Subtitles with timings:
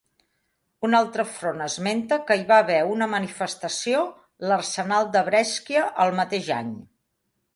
[0.87, 4.01] Una altra font esmenta que hi va haver una manifestació,
[4.51, 6.73] l'Arsenal de Brescia, al mateix any.